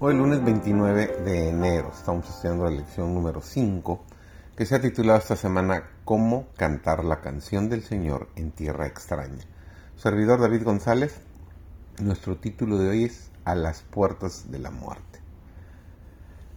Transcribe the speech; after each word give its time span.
Hoy 0.00 0.14
lunes 0.14 0.44
29 0.44 1.22
de 1.24 1.48
enero 1.48 1.90
estamos 1.92 2.28
estudiando 2.28 2.62
la 2.62 2.70
lección 2.70 3.12
número 3.12 3.40
5 3.42 4.04
que 4.56 4.64
se 4.64 4.76
ha 4.76 4.80
titulado 4.80 5.18
esta 5.18 5.34
semana 5.34 5.90
Cómo 6.04 6.46
cantar 6.56 7.02
la 7.02 7.20
canción 7.20 7.68
del 7.68 7.82
Señor 7.82 8.28
en 8.36 8.52
tierra 8.52 8.86
extraña. 8.86 9.44
Servidor 9.96 10.40
David 10.40 10.62
González, 10.62 11.16
nuestro 12.00 12.36
título 12.36 12.78
de 12.78 12.90
hoy 12.90 13.04
es 13.06 13.32
A 13.44 13.56
las 13.56 13.82
puertas 13.82 14.52
de 14.52 14.60
la 14.60 14.70
muerte. 14.70 15.18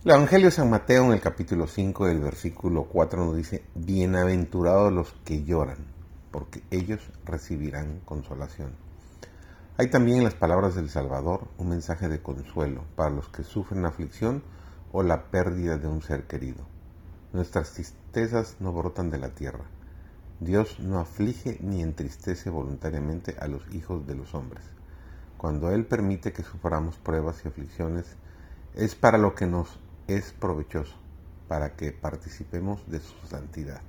El 0.06 0.12
Evangelio 0.12 0.50
de 0.50 0.52
San 0.52 0.70
Mateo 0.70 1.06
en 1.06 1.14
el 1.14 1.22
capítulo 1.22 1.66
5 1.66 2.06
del 2.06 2.20
versículo 2.20 2.84
4 2.84 3.26
nos 3.26 3.36
dice, 3.36 3.64
Bienaventurados 3.74 4.94
los 4.94 5.14
que 5.26 5.44
lloran, 5.44 5.80
porque 6.30 6.62
ellos 6.70 7.00
recibirán 7.26 8.02
consolación. 8.06 8.91
Hay 9.82 9.88
también 9.88 10.20
en 10.20 10.26
las 10.26 10.36
palabras 10.36 10.76
del 10.76 10.92
Salvador 10.92 11.48
un 11.58 11.70
mensaje 11.70 12.08
de 12.08 12.22
consuelo 12.22 12.84
para 12.96 13.10
los 13.10 13.30
que 13.30 13.42
sufren 13.42 13.84
aflicción 13.84 14.44
o 14.92 15.02
la 15.02 15.32
pérdida 15.32 15.80
de 15.80 15.88
un 15.88 16.04
ser 16.04 16.28
querido. 16.28 16.68
Nuestras 17.34 17.72
tristezas 17.72 18.58
no 18.60 18.74
brotan 18.74 19.10
de 19.10 19.18
la 19.18 19.30
tierra. 19.30 19.66
Dios 20.40 20.80
no 20.80 21.00
aflige 21.00 21.58
ni 21.62 21.82
entristece 21.82 22.52
voluntariamente 22.52 23.36
a 23.40 23.48
los 23.48 23.64
hijos 23.74 24.06
de 24.06 24.14
los 24.14 24.36
hombres. 24.36 24.64
Cuando 25.40 25.72
Él 25.72 25.88
permite 25.88 26.32
que 26.32 26.44
suframos 26.44 26.98
pruebas 26.98 27.44
y 27.44 27.48
aflicciones, 27.48 28.06
es 28.76 28.94
para 28.94 29.18
lo 29.18 29.34
que 29.34 29.48
nos 29.48 29.80
es 30.08 30.32
provechoso, 30.32 30.94
para 31.48 31.76
que 31.76 31.92
participemos 31.92 32.88
de 32.88 33.00
su 33.00 33.16
santidad. 33.28 33.82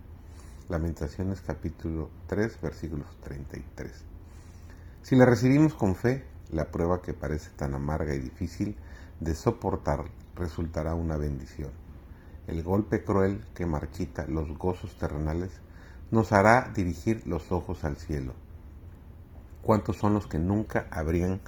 Lamentaciones 0.70 1.42
capítulo 1.42 2.08
3 2.28 2.62
versículos 2.62 3.08
33. 3.24 4.11
Si 5.02 5.16
la 5.16 5.26
recibimos 5.26 5.74
con 5.74 5.96
fe, 5.96 6.24
la 6.52 6.70
prueba 6.70 7.02
que 7.02 7.12
parece 7.12 7.50
tan 7.56 7.74
amarga 7.74 8.14
y 8.14 8.20
difícil 8.20 8.76
de 9.18 9.34
soportar 9.34 10.04
resultará 10.36 10.94
una 10.94 11.16
bendición. 11.16 11.70
El 12.46 12.62
golpe 12.62 13.02
cruel 13.02 13.44
que 13.52 13.66
marchita 13.66 14.26
los 14.28 14.56
gozos 14.56 14.96
terrenales 14.96 15.50
nos 16.12 16.30
hará 16.30 16.70
dirigir 16.72 17.26
los 17.26 17.50
ojos 17.50 17.82
al 17.82 17.96
cielo. 17.96 18.34
¿Cuántos 19.62 19.96
son 19.96 20.14
los 20.14 20.28
que 20.28 20.38
nunca 20.38 20.86
habrían 20.92 21.40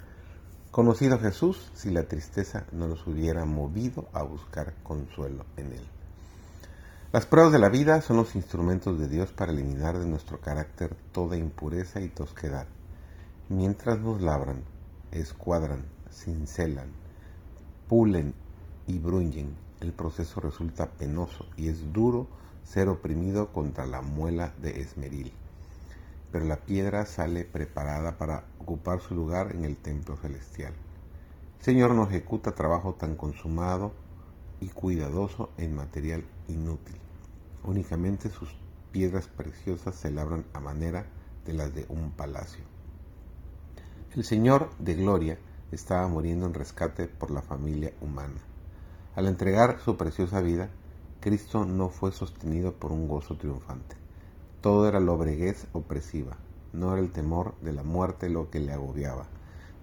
conocido 0.73 1.15
a 1.15 1.21
Jesús 1.21 1.71
si 1.75 1.91
la 1.91 2.09
tristeza 2.09 2.65
no 2.73 2.89
los 2.89 3.07
hubiera 3.07 3.45
movido 3.45 4.09
a 4.13 4.25
buscar 4.25 4.75
consuelo 4.83 5.47
en 5.57 5.73
Él? 5.75 5.87
Las 7.13 7.27
pruebas 7.27 7.53
de 7.53 7.61
la 7.61 7.69
vida 7.69 8.01
son 8.01 8.17
los 8.17 8.35
instrumentos 8.35 8.99
de 8.99 9.07
Dios 9.07 9.31
para 9.31 9.53
eliminar 9.53 9.97
de 9.97 10.07
nuestro 10.07 10.41
carácter 10.41 10.97
toda 11.13 11.37
impureza 11.37 12.01
y 12.01 12.09
tosquedad 12.09 12.67
Mientras 13.51 14.01
nos 14.01 14.23
labran, 14.23 14.63
escuadran, 15.13 15.85
cincelan, 16.11 16.89
pulen 17.91 18.33
y 18.87 18.99
bruñen, 18.99 19.55
el 19.81 19.93
proceso 19.93 20.41
resulta 20.41 20.87
penoso 20.93 21.45
y 21.55 21.69
es 21.69 21.93
duro 21.93 22.27
ser 22.65 22.89
oprimido 22.89 23.53
contra 23.53 23.85
la 23.85 24.01
muela 24.01 24.55
de 24.63 24.81
esmeril. 24.81 25.31
Pero 26.33 26.47
la 26.47 26.57
piedra 26.57 27.05
sale 27.05 27.45
preparada 27.45 28.17
para 28.17 28.45
ocupar 28.61 29.01
su 29.01 29.15
lugar 29.15 29.55
en 29.55 29.67
el 29.67 29.77
templo 29.77 30.17
celestial. 30.17 30.73
El 31.59 31.65
Señor 31.67 31.91
no 31.91 32.05
ejecuta 32.05 32.55
trabajo 32.55 32.95
tan 32.95 33.15
consumado 33.15 33.93
y 34.59 34.69
cuidadoso 34.69 35.51
en 35.59 35.77
material 35.77 36.25
inútil. 36.49 36.97
Únicamente 37.63 38.31
sus 38.31 38.49
piedras 38.91 39.29
preciosas 39.29 39.97
se 39.97 40.11
labran 40.11 40.47
a 40.55 40.61
manera 40.61 41.05
de 41.45 41.53
las 41.53 41.75
de 41.75 41.85
un 41.91 42.11
palacio. 42.11 42.74
El 44.15 44.23
Señor 44.23 44.71
de 44.79 44.95
Gloria 44.95 45.39
estaba 45.73 46.07
muriendo 46.07 46.47
en 46.47 46.55
rescate 46.55 47.09
por 47.09 47.33
la 47.33 47.43
familia 47.43 47.93
humana. 48.01 48.41
Al 49.17 49.27
entregar 49.27 49.81
su 49.85 49.97
preciosa 49.97 50.41
vida, 50.41 50.71
Cristo 51.19 51.65
no 51.65 51.89
fue 51.89 52.13
sostenido 52.13 52.75
por 52.75 52.93
un 52.93 53.09
gozo 53.09 53.37
triunfante. 53.37 53.97
Todo 54.61 54.87
era 54.87 55.01
lobreguez 55.01 55.67
opresiva. 55.73 56.37
No 56.73 56.93
era 56.93 57.03
el 57.03 57.11
temor 57.11 57.57
de 57.61 57.73
la 57.73 57.83
muerte 57.83 58.29
lo 58.29 58.51
que 58.51 58.61
le 58.61 58.73
agobiaba. 58.73 59.27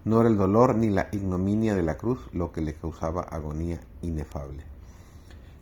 No 0.06 0.20
era 0.20 0.30
el 0.30 0.38
dolor 0.38 0.76
ni 0.76 0.88
la 0.88 1.10
ignominia 1.12 1.74
de 1.74 1.82
la 1.82 1.98
cruz 1.98 2.18
lo 2.32 2.52
que 2.52 2.62
le 2.62 2.72
causaba 2.72 3.20
agonía 3.20 3.82
inefable. 4.00 4.64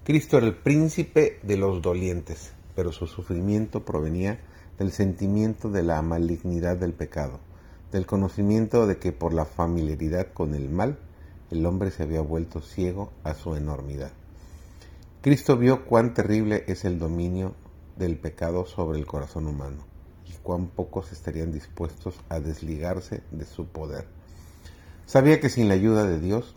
Cristo 0.05 0.39
era 0.39 0.47
el 0.47 0.55
príncipe 0.55 1.41
de 1.43 1.57
los 1.57 1.83
dolientes, 1.83 2.53
pero 2.77 2.93
su 2.93 3.09
sufrimiento 3.09 3.85
provenía 3.85 4.39
del 4.79 4.93
sentimiento 4.93 5.71
de 5.71 5.83
la 5.83 6.01
malignidad 6.03 6.77
del 6.77 6.93
pecado 6.93 7.41
del 7.93 8.07
conocimiento 8.07 8.87
de 8.87 8.99
que 8.99 9.13
por 9.13 9.33
la 9.33 9.45
familiaridad 9.45 10.33
con 10.33 10.55
el 10.55 10.69
mal 10.69 10.99
el 11.51 11.67
hombre 11.67 11.91
se 11.91 12.05
había 12.05 12.21
vuelto 12.21 12.61
ciego 12.61 13.13
a 13.25 13.35
su 13.35 13.57
enormidad. 13.57 14.13
Cristo 15.21 15.57
vio 15.57 15.85
cuán 15.85 16.15
terrible 16.15 16.65
es 16.69 16.85
el 16.85 16.99
dominio 16.99 17.55
del 17.97 18.19
pecado 18.19 18.65
sobre 18.67 18.99
el 18.99 19.07
corazón 19.07 19.47
humano 19.47 19.85
y 20.27 20.33
cuán 20.43 20.69
pocos 20.69 21.13
estarían 21.13 21.53
dispuestos 21.53 22.15
a 22.29 22.41
desligarse 22.41 23.23
de 23.31 23.45
su 23.45 23.67
poder. 23.67 24.07
Sabía 25.07 25.41
que 25.41 25.51
sin 25.51 25.69
la 25.69 25.75
ayuda 25.75 26.05
de 26.05 26.21
Dios 26.21 26.55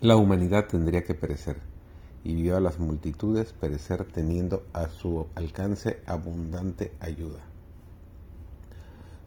la 0.00 0.16
humanidad 0.16 0.66
tendría 0.68 1.04
que 1.04 1.14
perecer 1.14 1.56
y 2.22 2.34
vio 2.34 2.56
a 2.56 2.60
las 2.60 2.78
multitudes 2.78 3.52
perecer 3.52 4.04
teniendo 4.04 4.64
a 4.72 4.88
su 4.88 5.26
alcance 5.34 6.00
abundante 6.06 6.92
ayuda. 7.00 7.51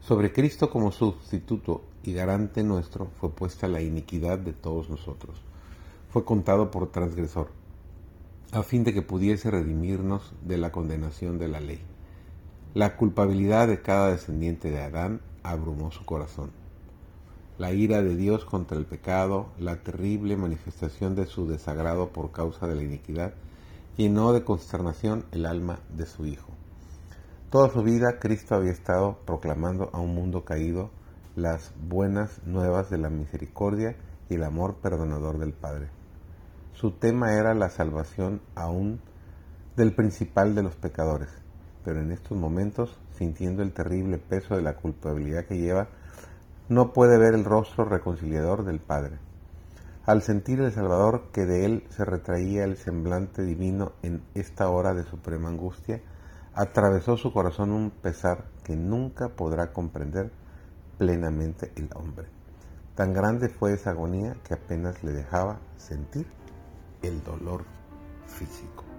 Sobre 0.08 0.32
Cristo 0.32 0.70
como 0.70 0.92
sustituto 0.92 1.82
y 2.04 2.14
garante 2.14 2.62
nuestro 2.62 3.08
fue 3.20 3.32
puesta 3.32 3.68
la 3.68 3.82
iniquidad 3.82 4.38
de 4.38 4.54
todos 4.54 4.88
nosotros. 4.88 5.42
Fue 6.12 6.24
contado 6.24 6.70
por 6.70 6.92
transgresor, 6.92 7.50
a 8.52 8.62
fin 8.62 8.84
de 8.84 8.94
que 8.94 9.02
pudiese 9.02 9.50
redimirnos 9.50 10.32
de 10.44 10.60
la 10.60 10.72
condenación 10.72 11.40
de 11.40 11.48
la 11.48 11.60
ley. 11.60 11.82
La 12.76 12.98
culpabilidad 12.98 13.68
de 13.68 13.82
cada 13.82 14.12
descendiente 14.12 14.70
de 14.70 14.84
Adán 14.84 15.22
abrumó 15.42 15.90
su 15.92 16.06
corazón. 16.06 16.52
La 17.58 17.74
ira 17.74 18.04
de 18.04 18.16
Dios 18.16 18.46
contra 18.46 18.78
el 18.78 18.86
pecado, 18.86 19.48
la 19.58 19.78
terrible 19.82 20.38
manifestación 20.38 21.16
de 21.16 21.26
su 21.26 21.48
desagrado 21.48 22.10
por 22.10 22.32
causa 22.32 22.68
de 22.68 22.76
la 22.76 22.84
iniquidad, 22.84 23.34
llenó 23.98 24.34
de 24.34 24.44
consternación 24.44 25.26
el 25.32 25.48
alma 25.48 25.80
de 25.90 26.06
su 26.06 26.28
Hijo. 26.28 26.52
Toda 27.56 27.70
su 27.70 27.84
vida 27.84 28.20
Cristo 28.20 28.56
había 28.56 28.74
estado 28.74 29.20
proclamando 29.26 29.90
a 29.94 30.02
un 30.02 30.14
mundo 30.14 30.44
caído 30.44 30.90
las 31.38 31.72
buenas 31.88 32.46
nuevas 32.46 32.90
de 32.90 32.98
la 32.98 33.10
misericordia 33.10 33.96
y 34.28 34.34
el 34.34 34.44
amor 34.44 34.76
perdonador 34.82 35.38
del 35.40 35.54
Padre. 35.54 35.88
Su 36.74 36.92
tema 36.92 37.32
era 37.32 37.54
la 37.54 37.70
salvación 37.70 38.42
aún 38.56 39.00
del 39.78 39.96
principal 39.96 40.54
de 40.54 40.64
los 40.64 40.76
pecadores, 40.76 41.30
pero 41.86 42.02
en 42.02 42.12
estos 42.12 42.38
momentos, 42.38 43.00
sintiendo 43.14 43.64
el 43.64 43.72
terrible 43.72 44.18
peso 44.18 44.58
de 44.58 44.62
la 44.62 44.76
culpabilidad 44.76 45.46
que 45.46 45.58
lleva, 45.58 45.88
no 46.68 46.92
puede 46.92 47.18
ver 47.18 47.36
el 47.36 47.46
rostro 47.46 47.86
reconciliador 47.86 48.66
del 48.66 48.82
Padre. 48.82 49.18
Al 50.06 50.24
sentir 50.24 50.60
el 50.60 50.74
Salvador 50.74 51.30
que 51.32 51.46
de 51.46 51.64
él 51.64 51.86
se 51.88 52.04
retraía 52.04 52.66
el 52.66 52.76
semblante 52.76 53.44
divino 53.44 53.94
en 54.04 54.24
esta 54.34 54.68
hora 54.70 54.94
de 54.94 55.06
suprema 55.06 55.48
angustia, 55.48 56.02
atravesó 56.56 57.18
su 57.18 57.34
corazón 57.34 57.72
un 57.72 57.92
pesar 57.92 58.46
que 58.64 58.76
nunca 58.76 59.30
podrá 59.30 59.74
comprender 59.74 60.32
plenamente 60.98 61.72
el 61.76 61.90
hombre. 61.96 62.28
Tan 62.96 63.14
grande 63.14 63.50
fue 63.50 63.74
esa 63.74 63.90
agonía 63.90 64.38
que 64.48 64.54
apenas 64.54 65.04
le 65.04 65.12
dejaba 65.12 65.60
sentir 65.76 66.26
el 67.02 67.22
dolor 67.24 67.66
físico. 68.26 68.95